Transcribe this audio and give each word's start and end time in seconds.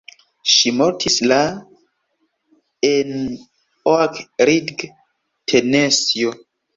Ŝi 0.51 0.69
mortis 0.75 1.17
la 1.31 1.35
en 2.91 3.11
Oak 3.91 4.17
Ridge, 4.51 4.89
Tenesio. 5.53 6.33